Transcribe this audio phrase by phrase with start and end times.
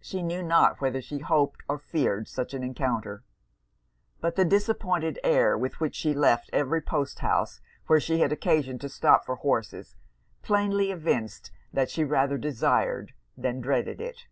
[0.00, 3.22] She knew not whether she hoped or feared such an encounter.
[4.20, 8.76] But the disappointed air with which she left every post house where she had occasion
[8.80, 9.94] to stop for horses,
[10.42, 14.26] plainly evinced that she rather desired than dreaded it.